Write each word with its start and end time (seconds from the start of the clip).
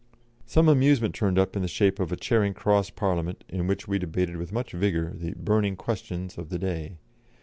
Some 0.47 0.67
amusement 0.67 1.13
turned 1.13 1.37
up 1.37 1.55
in 1.55 1.61
the 1.61 1.67
shape 1.67 1.99
of 1.99 2.11
a 2.11 2.15
Charing 2.15 2.55
Cross 2.55 2.89
Parliament, 2.89 3.43
in 3.47 3.67
which 3.67 3.87
we 3.87 3.99
debated 3.99 4.37
with 4.37 4.51
much 4.51 4.71
vigour 4.71 5.11
the 5.13 5.35
"burning 5.35 5.75
questions" 5.75 6.39
of 6.39 6.49
the 6.49 6.57
day. 6.57 6.97